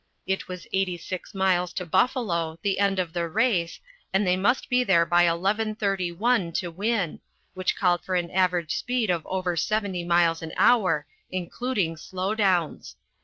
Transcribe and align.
It 0.25 0.47
was 0.47 0.65
86 0.73 1.35
miles 1.35 1.73
to 1.73 1.85
Buffalo, 1.85 2.57
the 2.63 2.79
end 2.79 2.97
of 2.97 3.13
the 3.13 3.27
race, 3.29 3.79
and 4.11 4.25
they 4.25 4.35
must 4.35 4.67
be 4.67 4.83
there 4.83 5.05
by 5.05 5.27
eleven 5.29 5.75
thirty 5.75 6.11
one 6.11 6.51
to 6.53 6.71
win, 6.71 7.19
which 7.53 7.75
called 7.75 8.03
for 8.03 8.15
an 8.15 8.31
average 8.31 8.75
speed 8.75 9.11
of 9.11 9.21
over 9.27 9.55
70 9.55 10.03
miles 10.05 10.41
an 10.41 10.53
hour, 10.57 11.05
including 11.29 11.97
slow 11.97 12.33
downs. 12.33 12.95